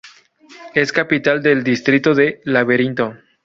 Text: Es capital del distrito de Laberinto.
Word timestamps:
Es 0.73 0.91
capital 0.91 1.43
del 1.43 1.63
distrito 1.63 2.15
de 2.15 2.41
Laberinto. 2.45 3.15